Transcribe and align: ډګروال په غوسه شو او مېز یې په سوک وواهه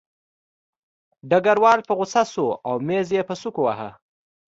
ډګروال 1.29 1.79
په 1.87 1.93
غوسه 1.97 2.21
شو 2.31 2.47
او 2.67 2.73
مېز 2.87 3.07
یې 3.15 3.21
په 3.29 3.33
سوک 3.41 3.55
وواهه 3.57 3.89